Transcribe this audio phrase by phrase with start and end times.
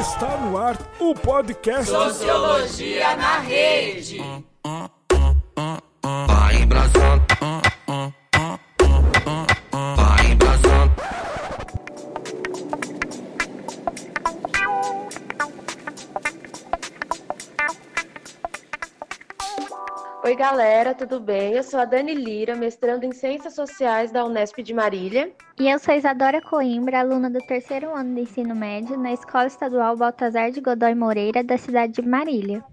[0.00, 4.18] Está no ar o podcast Sociologia na Rede.
[6.26, 7.61] Vai embrasando.
[20.32, 21.52] Oi, galera, tudo bem?
[21.52, 25.30] Eu sou a Dani Lira, mestrando em Ciências Sociais da Unesp de Marília.
[25.60, 29.94] E eu sou Isadora Coimbra, aluna do terceiro ano do ensino médio na Escola Estadual
[29.94, 32.64] Baltazar de Godoy Moreira, da cidade de Marília.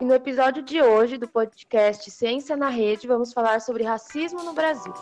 [0.00, 4.52] E no episódio de hoje do podcast Ciência na Rede, vamos falar sobre racismo no
[4.52, 4.94] Brasil.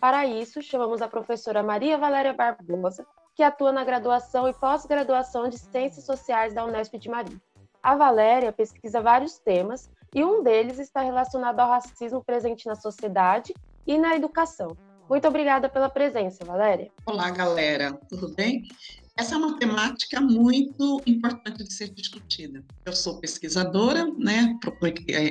[0.00, 3.06] Para isso, chamamos a professora Maria Valéria Barbosa,
[3.36, 7.40] que atua na graduação e pós-graduação de Ciências Sociais da Unesp de Marília.
[7.82, 13.52] A Valéria pesquisa vários temas e um deles está relacionado ao racismo presente na sociedade
[13.84, 14.76] e na educação.
[15.10, 16.92] Muito obrigada pela presença, Valéria.
[17.04, 18.68] Olá, galera, tudo bem?
[19.16, 22.64] Essa é uma temática muito importante de ser discutida.
[22.86, 24.56] Eu sou pesquisadora, né,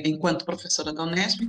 [0.04, 1.40] enquanto professora da Unesp,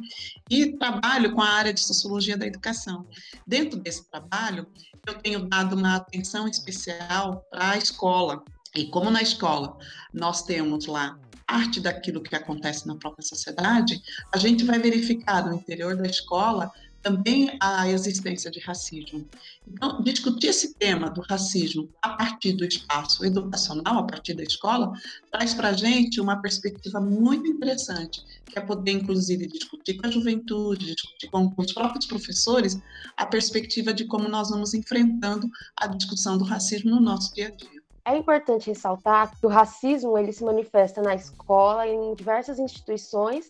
[0.48, 3.04] e trabalho com a área de sociologia da educação.
[3.44, 4.68] Dentro desse trabalho,
[5.04, 8.42] eu tenho dado uma atenção especial a escola.
[8.74, 9.76] E como na escola
[10.12, 15.54] nós temos lá parte daquilo que acontece na própria sociedade, a gente vai verificar no
[15.54, 19.28] interior da escola também a existência de racismo.
[19.66, 24.92] Então, discutir esse tema do racismo a partir do espaço educacional, a partir da escola,
[25.30, 30.10] traz para a gente uma perspectiva muito interessante, que é poder, inclusive, discutir com a
[30.10, 32.78] juventude, discutir com os próprios professores,
[33.16, 37.50] a perspectiva de como nós vamos enfrentando a discussão do racismo no nosso dia a
[37.50, 37.71] dia.
[38.04, 43.48] É importante ressaltar que o racismo ele se manifesta na escola, em diversas instituições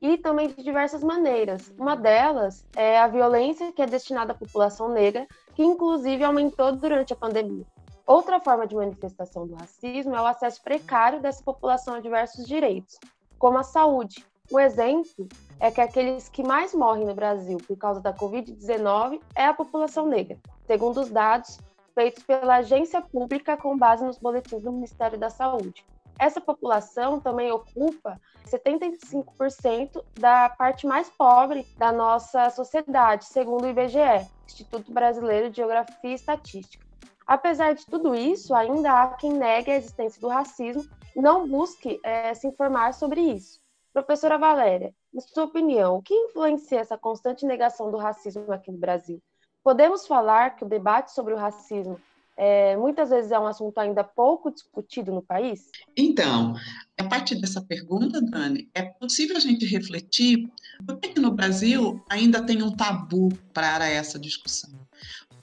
[0.00, 1.70] e também de diversas maneiras.
[1.78, 7.12] Uma delas é a violência que é destinada à população negra, que inclusive aumentou durante
[7.12, 7.66] a pandemia.
[8.06, 12.98] Outra forma de manifestação do racismo é o acesso precário dessa população a diversos direitos,
[13.38, 14.24] como a saúde.
[14.50, 15.28] Um exemplo
[15.60, 20.06] é que aqueles que mais morrem no Brasil por causa da Covid-19 é a população
[20.06, 21.60] negra, segundo os dados
[21.94, 25.84] feitos pela agência pública com base nos boletins do Ministério da Saúde.
[26.18, 34.28] Essa população também ocupa 75% da parte mais pobre da nossa sociedade, segundo o IBGE,
[34.46, 36.84] Instituto Brasileiro de Geografia e Estatística.
[37.26, 40.84] Apesar de tudo isso, ainda há quem negue a existência do racismo
[41.16, 43.60] e não busque é, se informar sobre isso.
[43.92, 48.78] Professora Valéria, na sua opinião, o que influencia essa constante negação do racismo aqui no
[48.78, 49.22] Brasil?
[49.62, 52.00] Podemos falar que o debate sobre o racismo
[52.42, 55.68] é, muitas vezes é um assunto ainda pouco discutido no país?
[55.94, 56.54] Então,
[56.98, 60.50] a partir dessa pergunta, Dani, é possível a gente refletir
[60.86, 64.70] por que no Brasil ainda tem um tabu para essa discussão?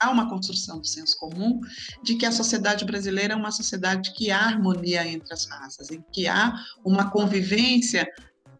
[0.00, 1.60] Há uma construção do senso comum
[2.02, 6.04] de que a sociedade brasileira é uma sociedade que há harmonia entre as raças, em
[6.12, 6.52] que há
[6.84, 8.08] uma convivência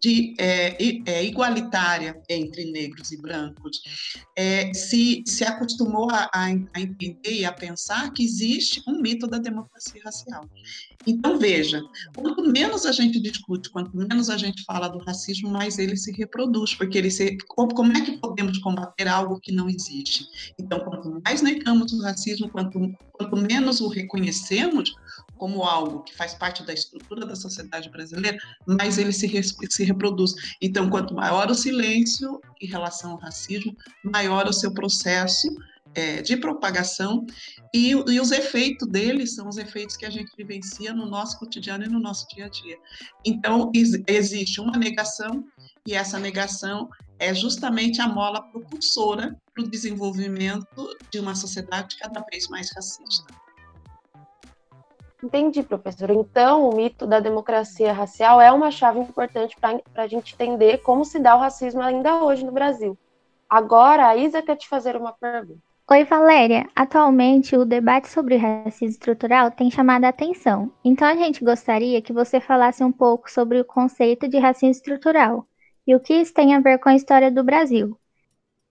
[0.01, 0.77] de, é,
[1.07, 3.81] é, igualitária entre negros e brancos,
[4.37, 9.39] é, se, se acostumou a, a, entender e a pensar que existe um mito da
[9.39, 10.49] democracia racial.
[11.07, 11.81] Então, veja,
[12.15, 16.13] quanto menos a gente discute, quanto menos a gente fala do racismo, mais ele se
[16.13, 20.27] reproduz, porque ele se, como é que podemos combater algo que não existe?
[20.59, 22.79] Então, quanto mais negamos o racismo, quanto,
[23.19, 24.95] quanto menos o reconhecemos,
[25.37, 30.35] como algo que faz parte da estrutura da sociedade brasileira, mais ele se, se reproduz.
[30.61, 35.49] Então, quanto maior o silêncio em relação ao racismo, maior o seu processo
[35.95, 37.27] é, de propagação
[37.75, 41.85] e, e, os efeitos dele são os efeitos que a gente vivencia no nosso cotidiano
[41.85, 42.79] e no nosso dia a dia.
[43.25, 43.71] Então,
[44.07, 45.45] existe uma negação
[45.87, 52.21] e essa negação é justamente a mola propulsora para o desenvolvimento de uma sociedade cada
[52.31, 53.35] vez mais racista.
[55.23, 56.11] Entendi, professor.
[56.11, 61.05] Então, o mito da democracia racial é uma chave importante para a gente entender como
[61.05, 62.97] se dá o racismo ainda hoje no Brasil.
[63.51, 65.59] Agora, a Isa quer te fazer uma pergunta.
[65.91, 66.69] Oi, Valéria.
[66.77, 70.71] Atualmente, o debate sobre racismo estrutural tem chamado a atenção.
[70.85, 75.49] Então, a gente gostaria que você falasse um pouco sobre o conceito de racismo estrutural
[75.89, 77.99] e o que isso tem a ver com a história do Brasil.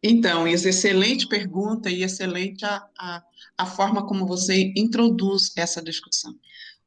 [0.04, 3.24] Então, Isa, excelente pergunta e excelente a, a,
[3.58, 6.36] a forma como você introduz essa discussão.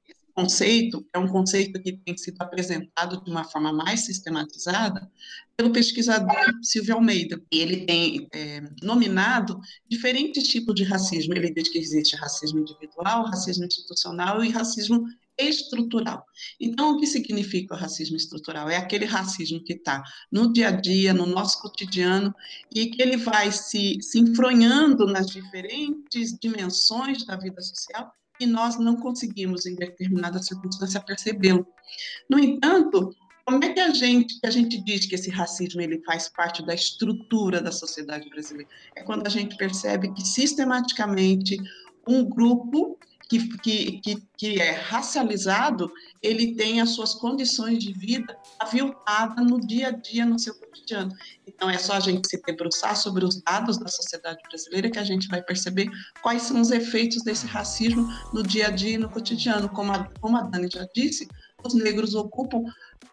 [0.09, 5.11] Esse conceito é um conceito que tem sido apresentado de uma forma mais sistematizada
[5.57, 7.43] pelo pesquisador Silvio Almeida.
[7.51, 11.35] Ele tem é, nominado diferentes tipos de racismo.
[11.35, 15.05] Ele diz que existe racismo individual, racismo institucional e racismo
[15.49, 16.25] estrutural.
[16.61, 18.69] Então, o que significa o racismo estrutural?
[18.69, 22.35] É aquele racismo que está no dia a dia, no nosso cotidiano,
[22.75, 28.79] e que ele vai se, se enfronhando nas diferentes dimensões da vida social e nós
[28.79, 31.67] não conseguimos, em determinada circunstância, percebê-lo.
[32.29, 33.15] No entanto,
[33.45, 36.75] como é que a gente, a gente diz que esse racismo ele faz parte da
[36.75, 38.71] estrutura da sociedade brasileira?
[38.97, 41.59] É quando a gente percebe que sistematicamente
[42.09, 42.99] um grupo
[43.31, 45.89] que, que, que, que é racializado,
[46.21, 51.15] ele tem as suas condições de vida aviltadas no dia a dia, no seu cotidiano.
[51.47, 55.05] Então, é só a gente se debruçar sobre os dados da sociedade brasileira que a
[55.05, 55.89] gente vai perceber
[56.21, 58.05] quais são os efeitos desse racismo
[58.35, 59.69] no dia a dia e no cotidiano.
[59.69, 61.29] Como a, como a Dani já disse,
[61.65, 62.65] os negros ocupam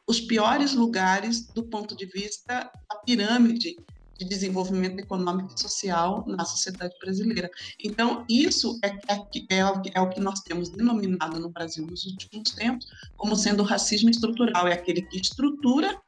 [0.08, 3.76] os piores lugares do ponto de vista da pirâmide
[4.18, 7.50] de desenvolvimento econômico e social na sociedade brasileira.
[7.84, 9.60] Então, isso é, é, é,
[9.94, 14.10] é, o que nós temos denominado no Brasil nos últimos tempos como sendo o racismo
[14.10, 16.00] estrutural, é aquele que estrutura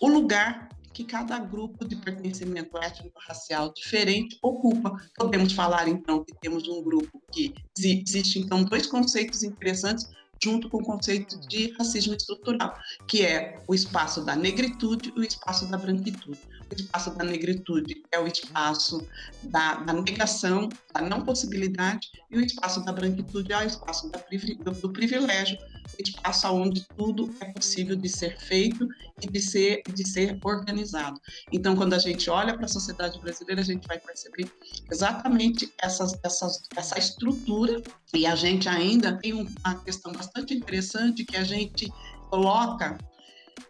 [0.00, 4.96] o lugar que cada grupo de pertencimento étnico-racial diferente ocupa.
[5.16, 10.10] Podemos falar, então, que temos um grupo que existe, então, dois conceitos interessantes
[10.42, 12.76] junto com o conceito de racismo estrutural,
[13.06, 16.38] que é o espaço da negritude e o espaço da branquitude.
[16.70, 19.06] O espaço da negritude é o espaço
[19.42, 24.18] da, da negação, da não possibilidade, e o espaço da branquitude é o espaço da,
[24.64, 25.58] do, do privilégio,
[25.98, 28.88] espaço onde tudo é possível de ser feito
[29.20, 31.20] e de ser, de ser organizado.
[31.52, 34.50] Então, quando a gente olha para a sociedade brasileira, a gente vai perceber
[34.90, 37.82] exatamente essas, essas, essa estrutura,
[38.14, 41.92] e a gente ainda tem uma questão bastante interessante que a gente
[42.30, 42.98] coloca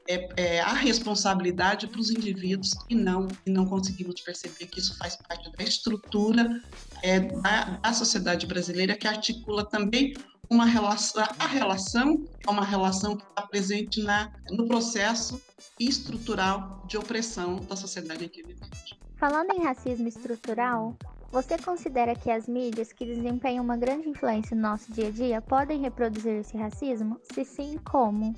[0.08, 4.96] é, é, a responsabilidade para os indivíduos e não, e não conseguimos perceber que isso
[4.96, 6.62] faz parte da estrutura
[7.02, 10.14] é, da, da sociedade brasileira que articula também
[10.50, 15.40] uma relação, a relação é uma relação que está presente na, no processo
[15.78, 18.96] estrutural de opressão da sociedade em que vivemos.
[19.16, 20.96] Falando em racismo estrutural,
[21.30, 25.42] você considera que as mídias que desempenham uma grande influência no nosso dia a dia
[25.42, 27.20] podem reproduzir esse racismo?
[27.34, 28.34] Se sim, como?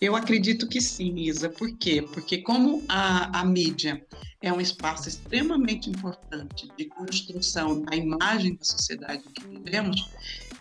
[0.00, 1.48] Eu acredito que sim, Isa.
[1.48, 2.02] Por quê?
[2.02, 4.04] Porque como a, a mídia
[4.42, 10.10] é um espaço extremamente importante de construção da imagem da sociedade que vivemos,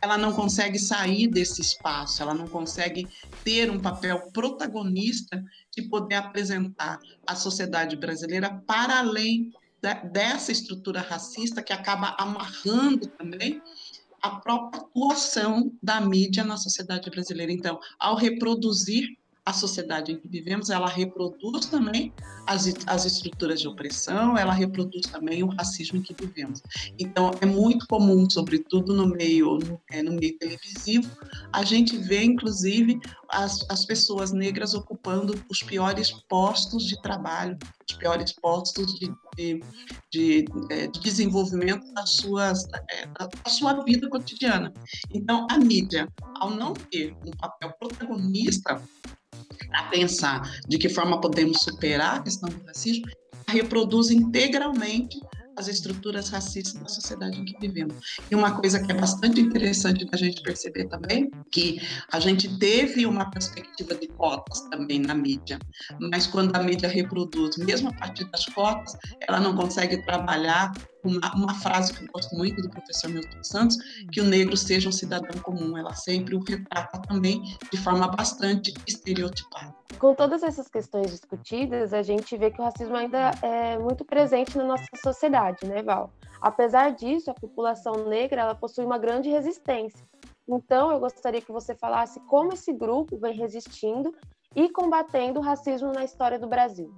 [0.02, 3.08] ela não consegue sair desse espaço, ela não consegue
[3.44, 5.44] ter um papel protagonista
[5.76, 9.52] de poder apresentar a sociedade brasileira para além
[9.82, 13.62] da, dessa estrutura racista que acaba amarrando também
[14.22, 17.52] a própria atuação da mídia na sociedade brasileira.
[17.52, 22.14] Então, ao reproduzir a sociedade em que vivemos, ela reproduz também
[22.46, 26.62] as, as estruturas de opressão, ela reproduz também o racismo em que vivemos.
[27.00, 31.10] Então, é muito comum, sobretudo no meio, no, é, no meio televisivo,
[31.52, 33.00] a gente vê, inclusive,
[33.30, 37.58] as, as pessoas negras ocupando os piores postos de trabalho,
[37.90, 39.64] os piores postos de, de,
[40.12, 44.72] de, é, de desenvolvimento das suas, é, da, da sua vida cotidiana.
[45.12, 48.82] Então, a mídia, ao não ter um papel protagonista
[49.74, 53.06] a pensar de que forma podemos superar a questão do racismo,
[53.48, 55.20] reproduz integralmente
[55.58, 57.96] as estruturas racistas da sociedade em que vivemos.
[58.30, 61.82] E uma coisa que é bastante interessante da gente perceber também, que
[62.12, 65.60] a gente teve uma perspectiva de cotas também na mídia,
[66.00, 68.98] mas quando a mídia reproduz, mesmo a partir das cotas,
[69.28, 70.72] ela não consegue trabalhar
[71.04, 73.78] uma, uma, frase que eu gosto muito do professor Milton Santos,
[74.12, 75.78] que o negro seja um cidadão comum.
[75.78, 77.42] Ela sempre o retrata também
[77.72, 79.74] de forma bastante estereotipada.
[80.00, 84.58] Com todas essas questões discutidas, a gente vê que o racismo ainda é muito presente
[84.58, 86.12] na nossa sociedade, né, Val?
[86.42, 90.04] Apesar disso, a população negra ela possui uma grande resistência.
[90.48, 94.14] Então, eu gostaria que você falasse como esse grupo vem resistindo
[94.56, 96.94] e combatendo o racismo na história do Brasil.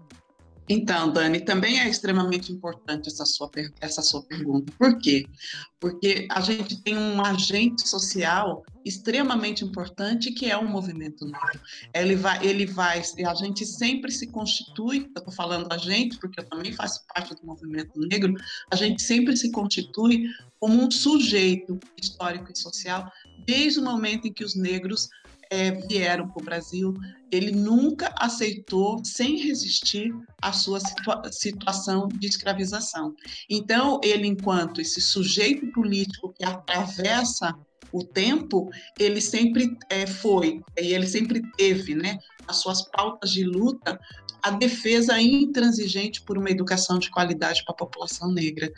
[0.68, 3.50] Então, Dani, também é extremamente importante essa sua,
[3.82, 4.72] essa sua pergunta.
[4.78, 5.26] Por quê?
[5.80, 11.60] Porque a gente tem um agente social extremamente importante que é o movimento negro.
[11.94, 16.40] Ele vai, ele vai, a gente sempre se constitui, eu estou falando a gente, porque
[16.40, 18.34] eu também faço parte do movimento negro,
[18.72, 20.30] a gente sempre se constitui
[20.60, 23.12] como um sujeito histórico e social
[23.46, 25.10] desde o momento em que os negros
[25.54, 26.96] é, vieram para o Brasil,
[27.32, 33.14] ele nunca aceitou, sem resistir, a sua situa situação de escravização.
[33.48, 37.54] Então, ele, enquanto esse sujeito político que atravessa
[37.92, 42.18] o tempo, ele sempre é, foi, e ele sempre teve, né,
[42.48, 44.00] as suas pautas de luta
[44.44, 48.72] a defesa intransigente por uma educação de qualidade para a população negra.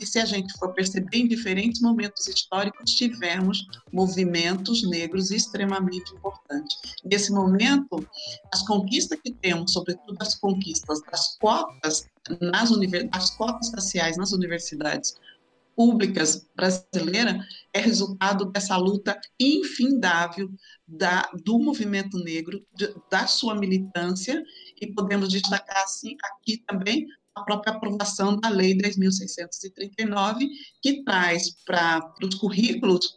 [0.00, 6.76] E se a gente for perceber, em diferentes momentos históricos, tivemos movimentos negros extremamente importantes.
[7.04, 8.06] Nesse momento,
[8.52, 12.06] as conquistas que temos, sobretudo as conquistas das cotas
[12.40, 12.70] nas
[13.12, 15.14] as cotas raciais nas universidades
[15.76, 20.50] públicas brasileiras é resultado dessa luta infindável
[20.88, 24.42] da, do movimento negro, de, da sua militância,
[24.80, 30.48] e podemos destacar assim, aqui também a própria aprovação da Lei 10.639,
[30.82, 33.14] que traz para os currículos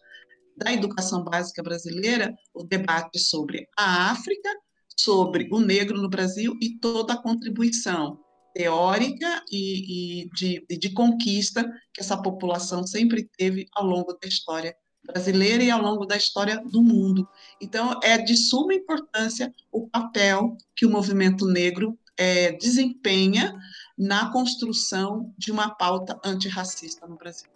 [0.58, 4.50] da educação básica brasileira o debate sobre a África,
[4.98, 8.20] sobre o negro no Brasil e toda a contribuição
[8.54, 11.64] teórica e, e de, de conquista
[11.94, 14.76] que essa população sempre teve ao longo da história
[15.12, 17.28] brasileira e ao longo da história do mundo.
[17.62, 23.56] Então, é de suma importância o papel que o movimento negro é, desempenha
[23.98, 27.50] na construção de uma pauta antirracista no Brasil.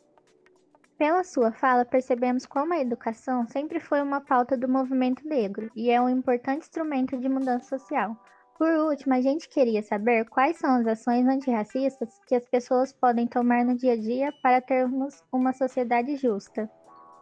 [0.98, 5.90] Pela sua fala, percebemos como a educação sempre foi uma pauta do movimento negro e
[5.90, 8.16] é um importante instrumento de mudança social.
[8.58, 13.28] Por último, a gente queria saber quais são as ações antirracistas que as pessoas podem
[13.28, 16.70] tomar no dia a dia para termos uma sociedade justa.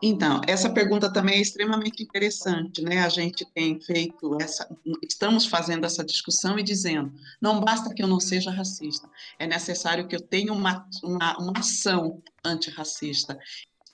[0.03, 3.03] Então, essa pergunta também é extremamente interessante, né?
[3.03, 4.67] A gente tem feito essa,
[5.03, 10.07] estamos fazendo essa discussão e dizendo, não basta que eu não seja racista, é necessário
[10.07, 13.37] que eu tenha uma, uma, uma ação antirracista.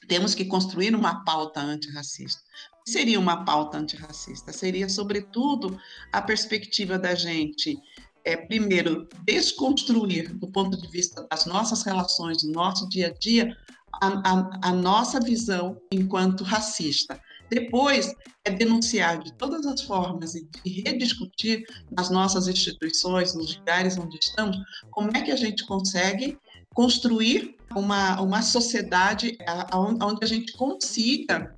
[0.08, 2.42] Temos que construir uma pauta antirracista
[2.88, 4.54] seria uma pauta antirracista?
[4.54, 5.78] Seria, sobretudo,
[6.12, 7.78] a perspectiva da gente,
[8.24, 13.58] é, primeiro, desconstruir, do ponto de vista das nossas relações, do nosso dia a dia,
[14.02, 17.20] a, a, a nossa visão enquanto racista.
[17.50, 18.14] Depois,
[18.44, 24.58] é denunciar de todas as formas e rediscutir nas nossas instituições, nos lugares onde estamos,
[24.92, 26.38] como é que a gente consegue
[26.74, 29.38] construir uma, uma sociedade
[29.74, 31.57] onde a gente consiga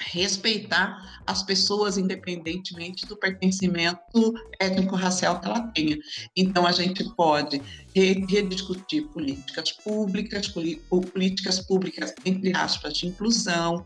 [0.00, 5.96] respeitar as pessoas independentemente do pertencimento étnico-racial que ela tenha.
[6.36, 7.60] Então, a gente pode
[7.94, 13.84] rediscutir políticas públicas, políticas públicas, entre aspas, de inclusão,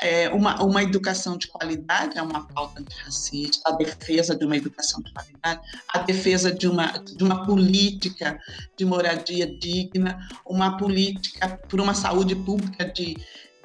[0.00, 5.00] é, uma, uma educação de qualidade é uma pauta antirracista, a defesa de uma educação
[5.02, 8.38] de qualidade, a defesa de uma, de uma política
[8.76, 13.16] de moradia digna, uma política por uma saúde pública de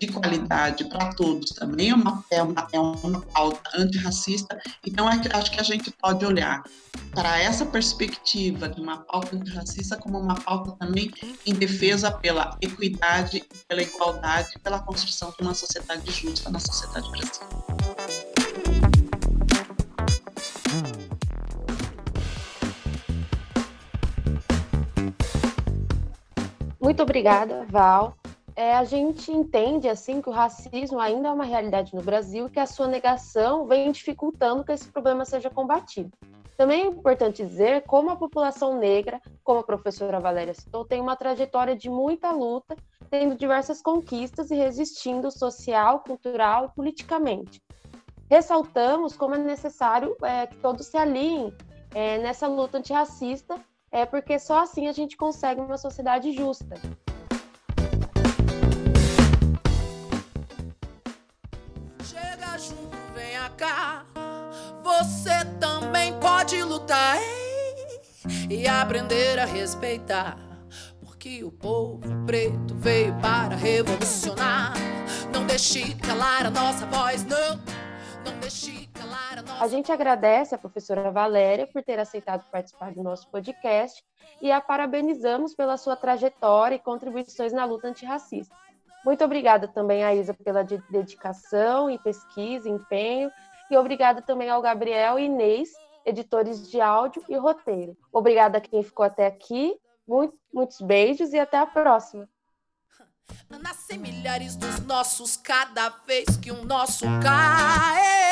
[0.02, 4.60] de qualidade para todos também é uma, é uma, é uma pauta antirracista.
[4.84, 6.64] Então, é acho que a gente pode olhar
[7.12, 11.12] para essa perspectiva de uma pauta antirracista como uma pauta também
[11.46, 17.62] em defesa pela equidade, pela igualdade, pela construção de uma sociedade justa na sociedade brasileira.
[26.80, 28.18] Muito obrigada, Val
[28.62, 32.50] é, a gente entende assim que o racismo ainda é uma realidade no Brasil e
[32.52, 36.12] que a sua negação vem dificultando que esse problema seja combatido.
[36.56, 41.16] Também é importante dizer como a população negra, como a professora Valéria citou, tem uma
[41.16, 42.76] trajetória de muita luta,
[43.10, 47.60] tendo diversas conquistas e resistindo social, cultural e politicamente.
[48.30, 51.52] Ressaltamos como é necessário é, que todos se alinhem
[51.96, 53.56] é, nessa luta antirracista,
[53.92, 56.76] é, porque só assim a gente consegue uma sociedade justa.
[63.62, 64.06] Cá.
[64.84, 68.02] Você também pode lutar ei,
[68.50, 70.38] e aprender a respeitar.
[71.00, 74.74] Porque o povo preto veio para revolucionar.
[75.32, 77.58] Não deixe calar a nossa voz, não.
[78.26, 82.92] Não deixe calar a nossa A gente agradece a professora Valéria por ter aceitado participar
[82.94, 84.04] do nosso podcast
[84.42, 88.56] e a parabenizamos pela sua trajetória e contribuições na luta antirracista.
[89.06, 93.32] Muito obrigada também a Isa pela dedicação e pesquisa, empenho
[93.70, 95.70] e obrigada também ao Gabriel e Inês,
[96.06, 97.98] editores de áudio e roteiro.
[98.12, 99.76] Obrigada a quem ficou até aqui.
[100.08, 102.28] Muito, muitos beijos e até a próxima.
[103.50, 108.31] Nascem milhares dos nossos cada vez que um nosso cai.